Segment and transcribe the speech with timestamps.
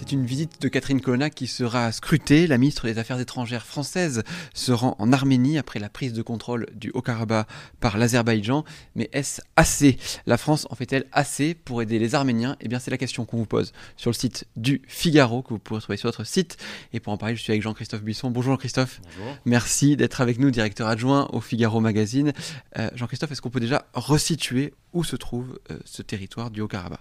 [0.00, 2.46] C'est une visite de Catherine Colonna qui sera scrutée.
[2.46, 4.22] La ministre des Affaires étrangères française
[4.54, 7.46] se rend en Arménie après la prise de contrôle du Haut-Karabakh
[7.80, 8.64] par l'Azerbaïdjan.
[8.94, 9.98] Mais est-ce assez?
[10.24, 12.56] La France en fait-elle assez pour aider les Arméniens?
[12.60, 15.58] Eh bien, c'est la question qu'on vous pose sur le site du Figaro, que vous
[15.58, 16.56] pourrez trouver sur notre site.
[16.94, 18.30] Et pour en parler, je suis avec Jean-Christophe Buisson.
[18.30, 19.02] Bonjour Jean-Christophe.
[19.18, 19.36] Bonjour.
[19.44, 22.32] Merci d'être avec nous, directeur adjoint au Figaro Magazine.
[22.78, 27.00] Euh, Jean-Christophe, est-ce qu'on peut déjà resituer où se trouve euh, ce territoire du Haut-Karabakh?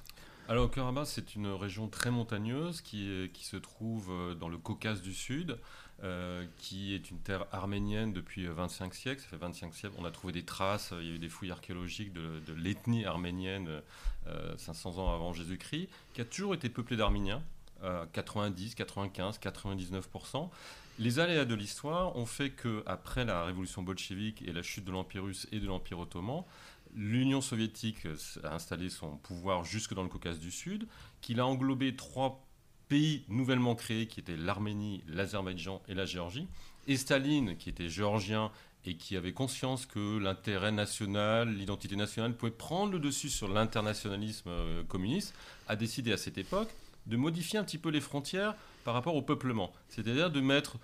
[0.49, 4.99] Alors, Karabakh, c'est une région très montagneuse qui, qui se trouve euh, dans le Caucase
[4.99, 5.59] du Sud,
[6.03, 9.21] euh, qui est une terre arménienne depuis euh, 25 siècles.
[9.21, 9.95] Ça fait 25 siècles.
[9.99, 12.53] On a trouvé des traces, euh, il y a eu des fouilles archéologiques de, de
[12.53, 13.69] l'ethnie arménienne
[14.25, 17.43] euh, 500 ans avant Jésus-Christ, qui a toujours été peuplée d'Arméniens,
[17.83, 20.49] euh, 90, 95, 99%.
[20.97, 24.91] Les aléas de l'histoire ont fait que après la révolution bolchevique et la chute de
[24.91, 26.43] l'Empire russe et de l'Empire ottoman,
[26.99, 28.05] l'Union soviétique
[28.43, 30.85] a installé son pouvoir jusque dans le Caucase du Sud,
[31.21, 32.45] qu'il a englobé trois
[32.89, 36.47] pays nouvellement créés qui étaient l'Arménie, l'Azerbaïdjan et la Géorgie.
[36.87, 38.51] Et Staline, qui était géorgien
[38.83, 44.49] et qui avait conscience que l'intérêt national, l'identité nationale pouvait prendre le dessus sur l'internationalisme
[44.49, 45.33] euh, communiste,
[45.67, 46.69] a décidé à cette époque
[47.05, 49.71] de modifier un petit peu les frontières par rapport au peuplement.
[49.87, 50.77] C'est-à-dire de mettre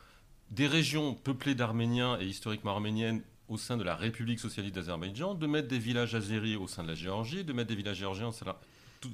[0.50, 5.48] des régions peuplées d'Arméniens et historiquement arméniennes au sein de la République socialiste d'Azerbaïdjan, de
[5.48, 8.32] mettre des villages azéris au sein de la Géorgie, de mettre des villages géorgiens au
[8.32, 8.60] sein de la-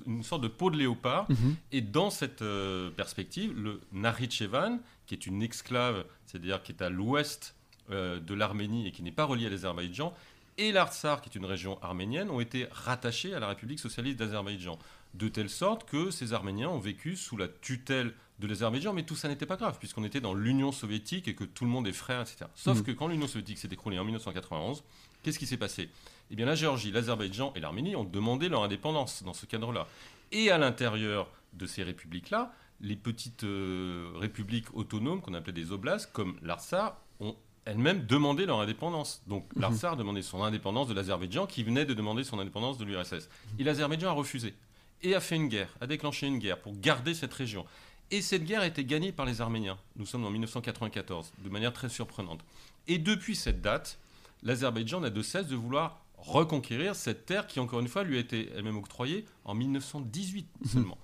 [0.07, 1.27] une sorte de peau de léopard.
[1.73, 6.89] Et dans cette euh, perspective, le Nakhichevan, qui est une exclave, c'est-à-dire qui est à
[6.89, 7.55] l'ouest
[7.89, 10.13] euh, de l'Arménie et qui n'est pas reliée à l'Azerbaïdjan,
[10.57, 14.77] et l'Artsar, qui est une région arménienne, ont été rattachés à la République socialiste d'Azerbaïdjan.
[15.13, 19.15] De telle sorte que ces Arméniens ont vécu sous la tutelle de l'Azerbaïdjan, mais tout
[19.15, 21.93] ça n'était pas grave, puisqu'on était dans l'Union soviétique et que tout le monde est
[21.93, 22.45] frère, etc.
[22.55, 22.83] Sauf Mhm.
[22.83, 24.83] que quand l'Union soviétique s'est écroulée en 1991,
[25.23, 25.89] qu'est-ce qui s'est passé?
[26.31, 29.87] Eh bien, la Géorgie, l'Azerbaïdjan et l'Arménie ont demandé leur indépendance dans ce cadre-là.
[30.31, 36.11] Et à l'intérieur de ces républiques-là, les petites euh, républiques autonomes qu'on appelait des oblasts,
[36.11, 37.35] comme l'Artsar, ont
[37.65, 39.21] elles-mêmes demandé leur indépendance.
[39.27, 39.61] Donc Mhm.
[39.61, 43.29] l'Artsar demandait son indépendance de l'Azerbaïdjan, qui venait de demander son indépendance de l'URSS.
[43.59, 44.55] Et l'Azerbaïdjan a refusé.
[45.03, 47.65] Et a fait une guerre, a déclenché une guerre pour garder cette région.
[48.13, 49.77] Et cette guerre a été gagnée par les Arméniens.
[49.95, 52.41] Nous sommes en 1994, de manière très surprenante.
[52.89, 53.97] Et depuis cette date,
[54.43, 58.19] l'Azerbaïdjan n'a de cesse de vouloir reconquérir cette terre qui, encore une fois, lui a
[58.19, 60.97] été elle-même octroyée en 1918 seulement.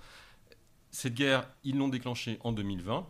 [0.91, 3.07] Cette guerre, ils l'ont déclenchée en 2020,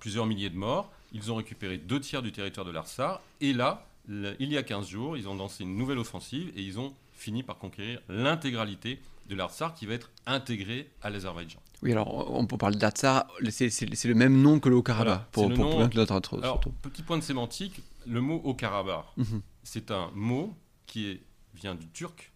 [0.00, 0.92] plusieurs milliers de morts.
[1.12, 3.22] Ils ont récupéré deux tiers du territoire de l'Arsar.
[3.40, 6.78] Et là, il y a 15 jours, ils ont lancé une nouvelle offensive et ils
[6.78, 11.60] ont fini par conquérir l'intégralité de l'Arsar qui va être intégrée à l'Azerbaïdjan.
[11.82, 15.06] Oui, alors on peut parler d'Atsar, c'est c'est- c'est le même nom que le Haut-Karabakh,
[15.06, 16.72] Voilà, pour, pour, nom- pour bien que l'autre autre- Alors, surtout.
[16.82, 19.40] petit point de sémantique, le mot au Karabakh, Mhm.
[19.62, 20.54] c'est un mot
[20.86, 21.22] qui est-
[21.54, 22.32] vient du turc,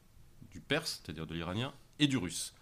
[0.50, 2.54] du perse, c'est-à-dire de l'iranien, et du russe.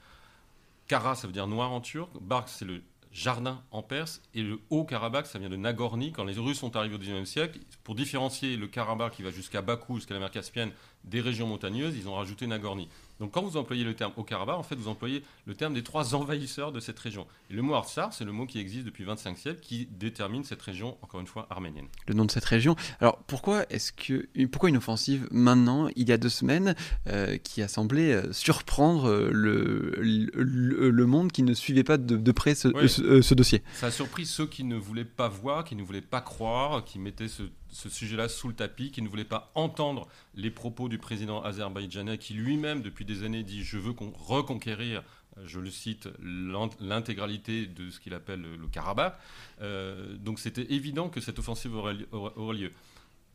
[0.89, 2.83] Kara, ça veut dire noir en turc, Bark, c'est le
[3.13, 6.95] jardin en perse, et le Haut-Karabakh, ça vient de Nagorny, quand les Russes sont arrivés
[6.95, 10.71] au XIXe siècle, pour différencier le Karabakh qui va jusqu'à Bakou, jusqu'à la mer Caspienne,
[11.05, 12.89] des régions montagneuses, ils ont rajouté Nagorny.
[13.23, 16.17] Donc quand vous employez le terme Haut-Karabakh, en fait, vous employez le terme des trois
[16.17, 17.25] envahisseurs de cette région.
[17.51, 20.61] Et le mot Artsar, c'est le mot qui existe depuis 25 siècles, qui détermine cette
[20.61, 21.87] région, encore une fois, arménienne.
[22.09, 22.75] le nom de cette région.
[23.01, 26.75] Alors pourquoi est-ce que pourquoi une offensive maintenant, il y a deux semaines,
[27.07, 31.99] euh, qui a semblé euh, surprendre euh, le, le, le monde qui ne suivait pas
[31.99, 32.89] de, de près ce, Oui.
[32.89, 33.63] ce- ce dossier?
[33.75, 36.99] Ça a surpris ceux qui ne voulaient pas voir, qui ne voulaient pas croire, qui
[36.99, 40.99] mettaient ce, ce sujet-là sous le tapis, qui ne voulaient pas entendre les propos du
[40.99, 45.03] président azerbaïdjanais, qui lui-même, depuis des années, dit Je veux con- reconquérir,
[45.39, 49.19] euh, je le cite, l'int- l'intégralité de ce qu'il appelle le, Karabakh.
[49.63, 52.73] Euh, donc c'était évident que cette offensive aurait, li- aurait- aurait lieu.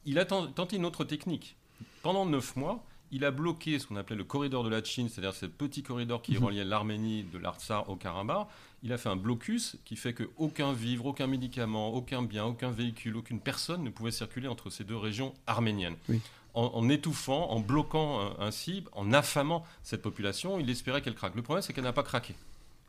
[0.06, 1.56] Il a ten- tenté une autre technique.
[2.04, 5.34] Pendant neuf mois, il a bloqué ce qu'on appelait le corridor de la Chine, c'est-à-dire
[5.34, 6.44] ce petit corridor qui Mhm.
[6.44, 8.48] reliait l'Arménie de l'Artsar au Karabakh.
[8.84, 13.18] Il a fait un blocus qui fait qu'aucun vivre, aucun médicament, aucun bien, aucun véhicule,
[13.18, 15.96] aucune personne ne pouvait circuler entre ces deux régions arméniennes.
[16.10, 16.22] Oui.
[16.54, 21.36] En, en étouffant, en bloquant euh, ainsi, en affamant cette population, il espérait qu'elle craque.
[21.36, 22.36] Le problème, c'est qu'elle n'a pas craqué.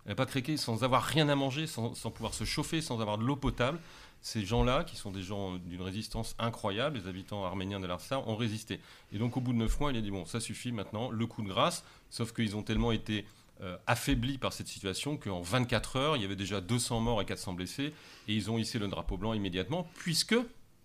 [0.04, 3.00] Elle n'a pas craqué sans avoir rien à manger, sans, sans pouvoir se chauffer, sans
[3.00, 3.78] avoir de l'eau potable.
[4.20, 8.36] Ces gens-là, qui sont des gens d'une résistance incroyable, les habitants arméniens de l'Artsar, ont
[8.36, 8.80] résisté.
[9.12, 11.26] Et donc, au bout de neuf mois, il a dit bon, ça suffit maintenant, le
[11.26, 11.84] coup de grâce.
[12.10, 13.26] Sauf qu'ils ont tellement été
[13.60, 17.24] euh, affaiblis par cette situation qu'en 24 heures, il y avait déjà 200 morts et
[17.24, 17.92] 400 blessés.
[18.28, 20.36] Et ils ont hissé le drapeau blanc immédiatement, puisque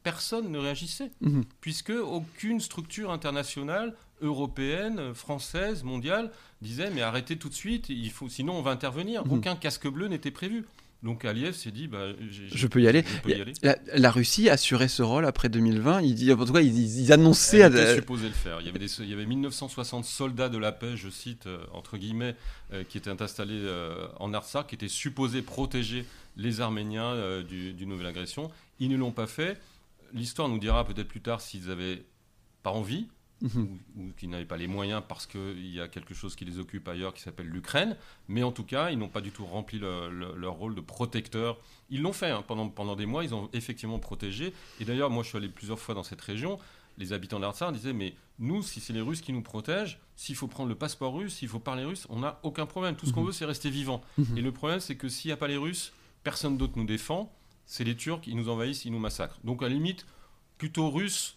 [0.01, 1.11] personne ne réagissait.
[1.21, 1.43] Mhm.
[1.61, 6.31] Puisque aucune structure internationale, européenne, française, mondiale,
[6.61, 9.25] disait mais arrêtez tout de suite, il faut, sinon on va intervenir.
[9.25, 9.33] Mhm.
[9.33, 10.65] Aucun casque bleu n'était prévu.
[11.03, 13.03] Donc Aliyev s'est dit, bah, Je peux y aller.
[13.05, 13.51] je peux y aller.
[13.61, 16.01] La, la Russie assurait ce rôle après 2020.
[16.01, 17.59] Il dit, en tout cas, ils, ils annonçaient.
[17.59, 18.61] Elle à- était supposée le faire.
[18.61, 21.57] Il y, avait des, il y avait 1960 soldats de la paix, je cite, euh,
[21.73, 22.35] entre guillemets,
[22.71, 26.05] euh, qui étaient installés euh, en Artsakh, qui étaient supposés protéger
[26.38, 28.50] les Arméniens euh, du- d'une nouvelle agression.
[28.79, 29.59] Ils ne l'ont pas fait.
[30.13, 32.01] L'histoire nous dira peut-être plus tard s'ils avaient
[32.63, 33.07] pas envie
[33.43, 33.79] Mhm.
[33.97, 36.57] ou, ou qu'ils n'avaient pas les moyens parce qu'il y a quelque chose qui les
[36.59, 37.95] occupe ailleurs qui s'appelle l'Ukraine.
[38.27, 40.81] Mais en tout cas, ils n'ont pas du tout rempli le- le- leur rôle de
[40.81, 41.59] protecteur.
[41.89, 44.53] Ils l'ont fait hein, pendant, pendant des mois, ils ont effectivement protégé.
[44.79, 46.57] Et d'ailleurs, moi je suis allé plusieurs fois dans cette région.
[46.97, 50.47] Les habitants d'Artsakh disaient Mais nous, si c'est les Russes qui nous protègent, s'il faut
[50.47, 52.95] prendre le passeport russe, s'il faut parler russe, on n'a aucun problème.
[52.95, 53.27] Tout ce qu'on Mhm.
[53.27, 54.01] veut, c'est rester vivant.
[54.17, 54.37] Mhm.
[54.37, 55.91] Et le problème, c'est que s'il n'y a pas les Russes,
[56.23, 57.33] personne d'autre nous défend.
[57.65, 59.39] C'est les Turcs, ils nous envahissent, ils nous massacrent.
[59.43, 60.05] Donc à la limite,
[60.59, 61.35] plutôt russe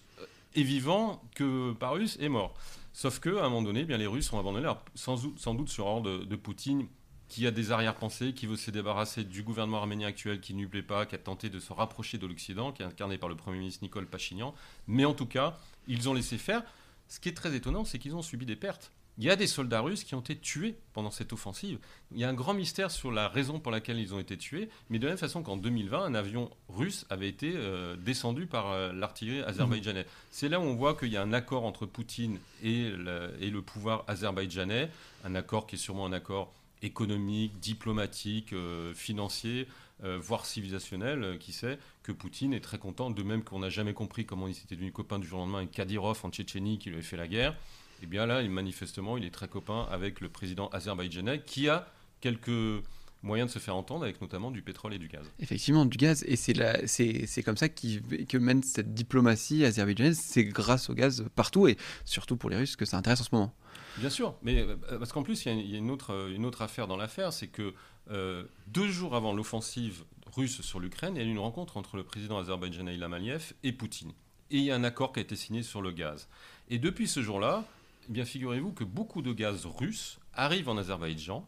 [0.56, 2.54] est vivant que pas russe est mort.
[2.92, 5.38] Sauf que à un moment donné, eh bien les Russes ont abandonné, leur- sans, doute-
[5.38, 6.86] sans doute sur ordre de, de Poutine,
[7.28, 10.68] qui a des arrière-pensées, qui veut se débarrasser du gouvernement arménien actuel qui ne lui
[10.68, 13.34] plaît pas, qui a tenté de se rapprocher de l'Occident, qui est incarné par le
[13.34, 14.54] Premier ministre Nicole Pachinian.
[14.86, 15.58] Mais en tout cas,
[15.88, 16.62] ils ont laissé faire.
[17.08, 18.92] Ce qui est très étonnant, c'est qu'ils ont subi des pertes.
[19.18, 21.78] Il y a des soldats russes qui ont été tués pendant cette offensive.
[22.12, 24.68] Il y a un grand mystère sur la raison pour laquelle ils ont été tués,
[24.90, 28.70] mais de la même façon qu'en 2020, un avion russe avait été euh, descendu par
[28.70, 30.06] euh, l'artillerie azerbaïdjanaise.
[30.30, 33.50] C'est là où on voit qu'il y a un accord entre Poutine et le, et
[33.50, 34.90] le pouvoir azerbaïdjanais,
[35.24, 36.52] un accord qui est sûrement un accord
[36.82, 39.66] économique, diplomatique, euh, financier,
[40.04, 43.70] euh, voire civilisationnel, euh, qui sait, que Poutine est très content, de même qu'on n'a
[43.70, 46.78] jamais compris comment il s'était devenu copain du jour au lendemain avec Kadyrov en Tchétchénie
[46.78, 47.56] qui lui avait fait la guerre.
[48.02, 51.88] Et bien là, manifestement, il est très copain avec le président azerbaïdjanais qui a
[52.20, 52.82] quelques
[53.22, 55.24] moyens de se faire entendre, avec notamment du pétrole et du gaz.
[55.40, 56.22] Effectivement, du gaz.
[56.28, 60.18] Et c'est comme ça qu'il- que mène cette diplomatie azerbaïdjanaise.
[60.22, 63.34] C'est grâce au gaz partout et surtout pour les Russes que ça intéresse en ce
[63.34, 63.54] moment.
[63.98, 66.12] Bien sûr, mais euh, parce qu'en plus, il y a, il y a une, autre,
[66.12, 67.72] euh, une autre affaire dans l'affaire, c'est que
[68.10, 70.04] euh, deux jours avant l'offensive
[70.34, 73.54] russe sur l'Ukraine, il y a eu une rencontre entre le président azerbaïdjanais Ilham Aliyev
[73.64, 74.12] et Poutine.
[74.50, 76.28] Et il y a un accord qui a été signé sur le gaz.
[76.68, 77.64] Et depuis ce jour-là,
[78.08, 81.44] eh bien figurez-vous que beaucoup de gaz russe arrive en Azerbaïdjan,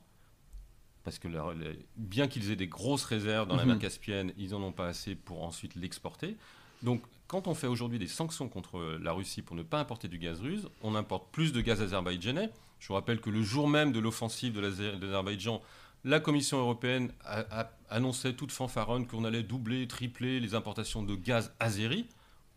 [1.04, 3.70] parce que leur- les- bien qu'ils aient des grosses réserves dans la Mhm.
[3.72, 6.36] mer Caspienne, ils n'en ont pas assez pour ensuite l'exporter.
[6.82, 10.18] Donc, quand on fait aujourd'hui des sanctions contre la Russie pour ne pas importer du
[10.18, 12.50] gaz russe, on importe plus de gaz azerbaïdjanais.
[12.80, 15.60] Je vous rappelle que le jour même de l'offensive de l'Azer- de l'Azerbaïdjan,
[16.04, 21.16] la Commission européenne a, a- annonçait toute fanfaronne qu'on allait doubler, tripler les importations de
[21.16, 22.06] gaz azéri.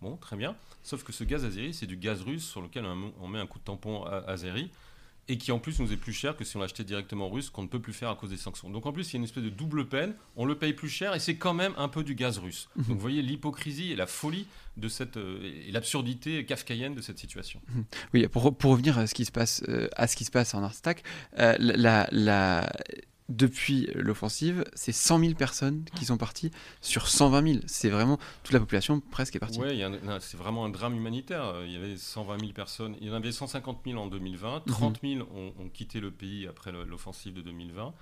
[0.01, 0.55] Bon, très bien.
[0.83, 2.85] Sauf que ce gaz azéri, c'est du gaz russe sur lequel
[3.19, 4.71] on, met un coup de tampon azéri
[5.27, 7.61] et qui en plus nous est plus cher que si on l'achetait directement russe, qu'on
[7.61, 8.69] ne peut plus faire à cause des sanctions.
[8.71, 10.89] Donc en plus, il y a une espèce de double peine, on le paye plus
[10.89, 12.67] cher et c'est quand même un peu du gaz russe.
[12.75, 17.19] Donc vous voyez l'hypocrisie et la folie de cette euh, et l'absurdité kafkaïenne de cette
[17.19, 17.61] situation.
[18.15, 20.55] Oui, pour, pour revenir à ce qui se passe, euh, à ce qui se passe
[20.55, 21.03] en Artsakh,
[21.37, 22.73] euh, la, la-
[23.35, 26.51] depuis l'offensive, c'est 100 000 personnes qui sont parties
[26.81, 27.59] sur 120 000.
[27.67, 29.59] C'est vraiment toute la population presque est partie.
[30.07, 31.53] Un- c'est vraiment un drame humanitaire.
[31.65, 32.95] Il y avait 120 000 personnes.
[33.01, 34.63] Il y en avait 150 000 en 2020.
[34.67, 37.93] 30 000 ont, ont quitté le pays après l'offensive de 2020.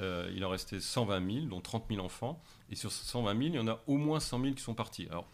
[0.00, 2.42] Euh, il en restait 120 000, dont 30 000 enfants.
[2.70, 4.74] Et sur ces 120 000, il y en a au moins 100 000 qui sont
[4.74, 5.06] partis.
[5.10, 5.28] Alors,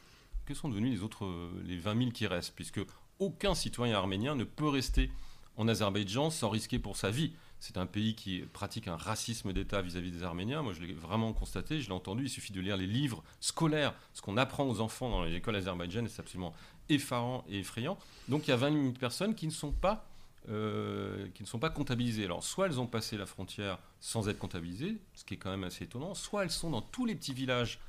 [0.46, 2.54] que sont devenus les autres, euh, les 20 000 qui restent?
[2.56, 2.80] Puisque
[3.20, 5.10] aucun citoyen arménien ne peut rester
[5.56, 7.32] en Azerbaïdjan sans risquer pour sa vie.
[7.60, 10.62] C'est un pays qui pratique un racisme d'État vis-à-vis des Arméniens.
[10.62, 12.24] Moi, je l'ai vraiment constaté, je l'ai entendu.
[12.24, 15.56] Il suffit de lire les livres scolaires, ce qu'on apprend aux enfants dans les écoles
[15.56, 16.54] azerbaïdjanes, c'est absolument
[16.88, 17.98] effarant et effrayant.
[18.28, 20.06] Donc, il y a 20 000 personnes qui ne sont pas,
[20.48, 22.24] euh, qui ne sont pas comptabilisées.
[22.26, 25.64] Alors, soit elles ont passé la frontière sans être comptabilisées, ce qui est quand même
[25.64, 27.80] assez étonnant, soit elles sont dans tous les petits villages.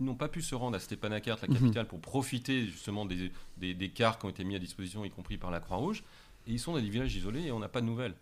[0.00, 1.54] Ils n'ont pas pu se rendre à Stepanakert, la Mhm.
[1.60, 5.10] capitale, pour profiter justement des, des, des cars qui ont été mis à disposition, y
[5.10, 6.02] compris par la Croix-Rouge.
[6.46, 8.14] Et ils sont dans des villages isolés et on n'a pas de nouvelles.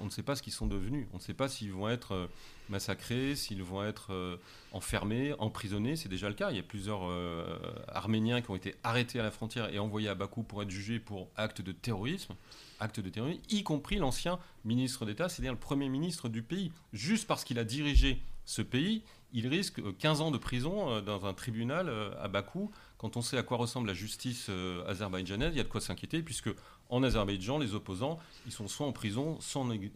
[0.00, 1.06] On ne sait pas ce qu'ils sont devenus.
[1.12, 2.26] On ne sait pas s'ils vont être euh,
[2.72, 4.36] massacrés, s'ils vont être euh,
[4.72, 5.94] enfermés, emprisonnés.
[5.94, 6.50] C'est déjà le cas.
[6.50, 7.58] Il y a plusieurs euh,
[7.88, 10.98] Arméniens qui ont été arrêtés à la frontière et envoyés à Bakou pour être jugés
[10.98, 12.34] pour actes de terrorisme,
[12.80, 16.72] actes de terrorisme, y compris l'ancien ministre d'État, c'est-à-dire le premier ministre du pays.
[16.92, 21.26] Juste parce qu'il a dirigé ce pays, il risque euh, 15 ans de prison dans
[21.26, 22.72] un tribunal à Bakou.
[22.98, 24.48] Quand on sait à quoi ressemble la justice
[24.86, 26.50] azerbaïdjanaise, il y a de quoi s'inquiéter, puisque
[26.92, 29.90] en Azerbaïdjan, les opposants, ils sont soit en prison, soit en, ex-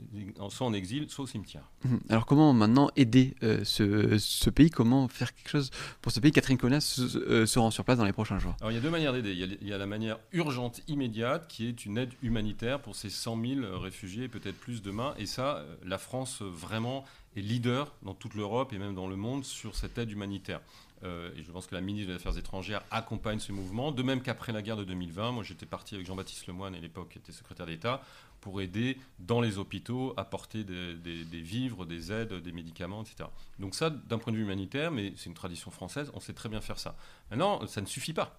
[0.49, 1.71] soit en exil, soit au cimetière.
[1.85, 2.00] Mhm.
[2.09, 4.71] Alors comment maintenant aider euh, ce, ce pays?
[4.71, 5.71] Comment faire quelque chose
[6.03, 6.33] pour ce pays?
[6.33, 8.55] Catherine Colonna se, euh, se rend sur place dans les prochains jours.
[8.61, 9.33] Alors il y a deux manières d'aider.
[9.33, 12.81] Il, y a- il y a la manière urgente, immédiate, qui est une aide humanitaire
[12.81, 15.15] pour ces 100 000 réfugiés, peut-être plus demain.
[15.19, 17.05] Et ça, euh, la France euh, vraiment
[17.37, 20.61] est leader dans toute l'Europe et même dans le monde sur cette aide humanitaire.
[21.05, 23.93] Euh, et je pense que la ministre des Affaires étrangères accompagne ce mouvement.
[23.93, 27.11] De même qu'après la guerre de 2020, moi j'étais parti avec Jean-Baptiste Lemoyne à l'époque,
[27.11, 28.03] qui était secrétaire d'État,
[28.41, 33.29] pour aider dans les hôpitaux, apporter des, des, vivres, des aides, des médicaments, etc.
[33.59, 36.49] Donc ça, d'un point de vue humanitaire, mais c'est une tradition française, on sait très
[36.49, 36.97] bien faire ça.
[37.31, 38.38] Maintenant, ça ne suffit pas.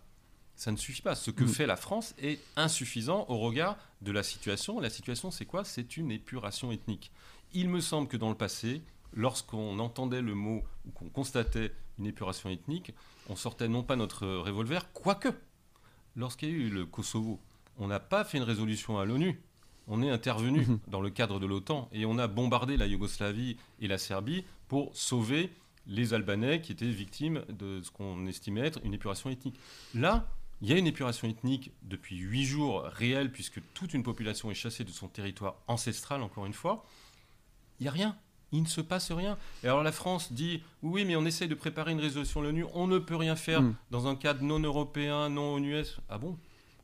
[0.55, 1.13] Ça ne suffit pas.
[1.13, 1.49] Ce que mmh.
[1.49, 4.79] fait la France est insuffisant au regard de la situation.
[4.79, 5.63] La situation, c'est quoi?
[5.63, 7.11] C'est une épuration ethnique.
[7.53, 8.81] Il me semble que dans le passé,
[9.13, 12.93] lorsqu'on entendait le mot ou qu'on constatait une épuration ethnique,
[13.29, 15.29] on sortait non pas notre revolver, quoique,
[16.15, 17.39] lorsqu'il y a eu le Kosovo,
[17.77, 19.41] on n'a pas fait une résolution à l'ONU.
[19.87, 20.79] On est intervenu mhm.
[20.87, 24.95] dans le cadre de l'OTAN et on a bombardé la Yougoslavie et la Serbie pour
[24.95, 25.51] sauver
[25.85, 29.59] les Albanais qui étaient victimes de ce qu'on estimait être une épuration ethnique.
[29.93, 30.27] Là,
[30.61, 34.55] il y a une épuration ethnique depuis huit jours réelle, puisque toute une population est
[34.55, 36.85] chassée de son territoire ancestral, encore une fois.
[37.79, 38.17] Il n'y a rien
[38.51, 39.37] il ne se passe rien.
[39.63, 42.65] Et alors la France dit oui, mais on essaye de préparer une résolution de l'ONU,
[42.73, 43.75] on ne peut rien faire hmm.
[43.91, 45.97] dans un cadre non européen, non ONU-S.
[46.09, 46.37] Ah bon?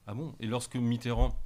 [0.08, 0.34] Ah bon?
[0.40, 1.38] Et lorsque Mitterrand,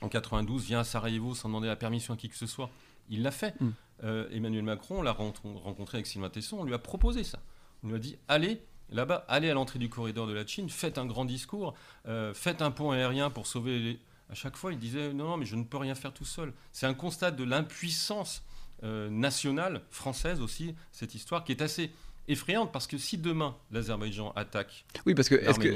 [0.00, 2.70] en 92, vient à Sarajevo sans demander la permission à qui que ce soit,
[3.08, 3.54] il l'a fait.
[3.60, 3.70] Hmm.
[4.04, 7.38] Euh, Emmanuel Macron l'a rencontré avec Sylvain Tesson, on lui a proposé ça.
[7.82, 10.98] On lui a dit allez là-bas, allez à l'entrée du corridor de la Chine, faites
[10.98, 11.74] un grand discours,
[12.06, 14.00] euh, faites un pont aérien pour sauver les...
[14.28, 16.52] À chaque fois, il disait non, non, mais je ne peux rien faire tout seul.
[16.72, 18.42] C'est un constat de l'impuissance
[18.82, 21.90] nationale, française aussi, cette histoire qui est assez
[22.28, 24.84] effrayante parce que si demain l'Azerbaïdjan attaque.
[25.06, 25.68] Oui, parce que est-ce que,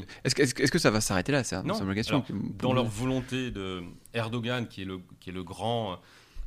[0.42, 2.25] est -ce, est que ça va s'arrêter là C'est une question.
[2.59, 3.83] dans leur volonté de
[4.14, 6.00] Erdogan, qui est le, qui est le grand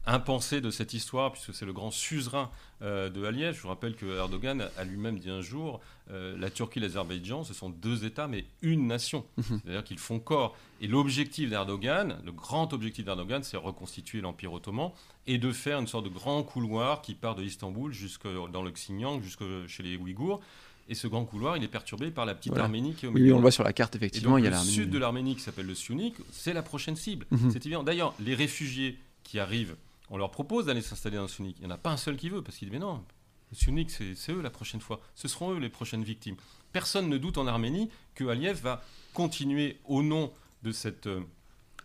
[0.06, 3.56] impensé de cette histoire, puisque c'est le grand suzerain euh, de Aliyev.
[3.56, 5.80] Je vous rappelle que Erdogan a lui-même dit un jour
[6.12, 9.26] euh, la Turquie et l'Azerbaïdjan, ce sont deux États, mais une nation.
[9.38, 9.62] Mhm.
[9.64, 10.56] C'est-à-dire qu'ils font corps.
[10.82, 14.92] Et l'objectif d'Erdogan, le grand objectif d'Erdogan, c'est reconstituer l'Empire ottoman
[15.28, 18.72] et de faire une sorte de grand couloir qui part de Istanbul jusque dans le
[18.72, 20.42] Xinjiang, jusque chez les Ouïghours.
[20.90, 23.28] Et ce grand couloir, il est perturbé par la petite Arménie qui est au milieu.
[23.28, 24.38] Oui, on le voit sur la carte, effectivement.
[24.38, 27.26] il y a le sud de l'Arménie, qui s'appelle le Sionik, c'est la prochaine cible.
[27.32, 27.52] Mhm.
[27.52, 27.84] C'est évident.
[27.84, 29.78] D'ailleurs, les réfugiés qui arrivent
[30.14, 31.58] on leur propose d'aller s'installer dans le sunnique.
[31.58, 33.04] Il n'y en a pas un seul qui veut, parce qu'il dit, mais non,
[33.50, 35.02] le sunnique, c'est eux la prochaine fois.
[35.16, 36.36] Ce seront eux les prochaines victimes.
[36.72, 38.84] Personne ne doute en Arménie que Aliyev va
[39.16, 41.24] continuer au nom de cet euh,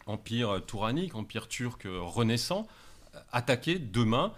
[0.05, 2.67] empire touranique, empire turc euh, renaissant,
[3.33, 4.35] attaquer demain.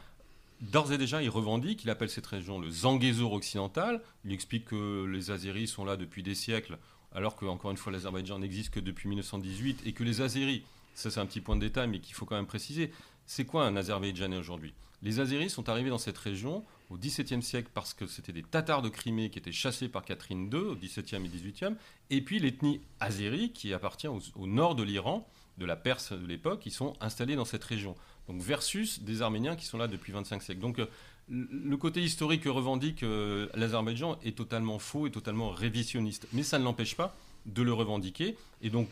[0.60, 4.00] D'ores et déjà, il revendique, il appelle cette région le Zangezur occidental.
[4.24, 6.78] Il explique que les Azéris sont là depuis des siècles,
[7.12, 10.62] alors que, encore une fois, l'Azerbaïdjan n'existe que depuis 1918, et que les Azéris,
[10.94, 12.92] ça c'est un petit point de détail, mais qu'il faut quand même préciser,
[13.26, 14.74] c'est quoi un Azerbaïdjanais aujourd'hui?
[15.02, 18.82] Les Azéris sont arrivés dans cette région au XVIIe siècle parce que c'était des Tatars
[18.82, 21.76] de Crimée qui étaient chassés par Catherine II au XVIIe et XVIIIe,
[22.10, 26.60] et puis l'ethnie azérie qui appartient au, nord de l'Iran, de la Perse de l'époque,
[26.60, 27.96] qui sont installés dans cette région.
[28.28, 30.60] Donc versus des Arméniens qui sont là depuis 25 siècles.
[30.60, 30.86] Donc euh,
[31.28, 36.26] le côté historique que revendique euh, l'Azerbaïdjan est totalement faux et totalement révisionniste.
[36.32, 37.16] Mais ça ne l'empêche pas
[37.46, 38.36] de le revendiquer.
[38.62, 38.88] Et donc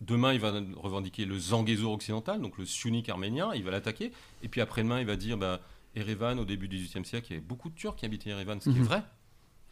[0.00, 4.12] Demain, il va revendiquer le Zangezur occidental, donc le sunnique arménien, il va l'attaquer.
[4.42, 5.60] Et puis après-demain, il va dire bah,
[5.94, 8.60] Erevan, au début du XVIIIe siècle, il y avait beaucoup de Turcs qui habitaient Erevan,
[8.60, 8.86] ce qui est mhm.
[8.86, 9.02] vrai.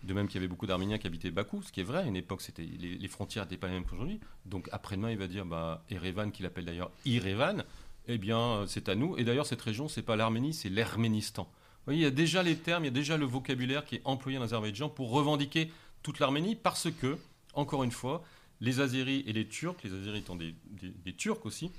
[0.05, 2.01] De même qu'il y avait beaucoup d'Arméniens qui habitaient Bakou, ce qui est vrai.
[2.01, 4.21] À une époque, c'était, les, frontières n'étaient pas les mêmes qu'aujourd'hui.
[4.47, 7.65] Donc après-demain, il va dire bah, Erevan, qu'il appelle d'ailleurs Irevan,
[8.09, 9.17] eh bien, c'est à nous.
[9.17, 11.45] Et d'ailleurs, cette région, c'est pas l'Arménie, c'est l'Herménistan.
[11.45, 13.97] Vous voyez, il y a déjà les termes, il y a déjà le vocabulaire qui
[13.97, 15.71] est employé en Azerbaïdjan pour revendiquer
[16.03, 17.19] toute l'Arménie parce que,
[17.55, 18.25] encore une fois,
[18.63, 20.55] les Azéris et les Turcs, les Azéris étant des,
[21.19, 21.71] Turcs aussi,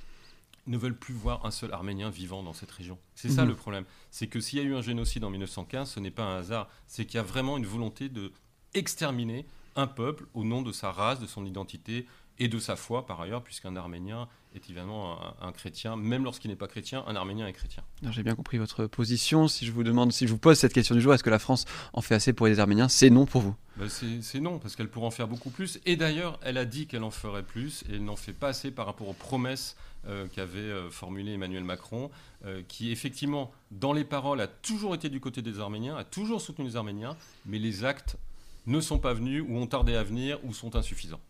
[0.67, 2.99] ne veulent plus voir un seul Arménien vivant dans cette région.
[3.15, 3.49] C'est ça mhm.
[3.49, 3.85] le problème.
[4.11, 6.69] C'est que s'il y a eu un génocide en 1915, ce n'est pas un hasard.
[6.85, 8.33] C'est qu'il y a vraiment une volonté de
[8.73, 12.05] exterminer un peuple au nom de sa race, de son identité
[12.37, 16.57] et de sa foi par ailleurs, puisqu'un Arménien est évidemment un, chrétien, même lorsqu'il n'est
[16.57, 17.83] pas chrétien, un Arménien est chrétien.
[18.11, 19.47] J'ai bien compris votre position.
[19.47, 21.39] Si je vous demande, si je vous pose cette question du jour, est-ce que la
[21.39, 22.87] France en fait assez pour les Arméniens?
[22.87, 25.79] C'est non pour vous ben, C'est non, parce qu'elle pourrait en faire beaucoup plus.
[25.85, 28.71] Et d'ailleurs, elle a dit qu'elle en ferait plus, et elle n'en fait pas assez
[28.71, 29.75] par rapport aux promesses
[30.07, 32.11] euh, qu'avait euh, formulées Emmanuel Macron,
[32.45, 36.41] euh, qui effectivement, dans les paroles, a toujours été du côté des Arméniens, a toujours
[36.41, 38.17] soutenu les Arméniens, mais les actes
[38.65, 41.21] ne sont pas venus, ou ont tardé à venir, ou sont insuffisants.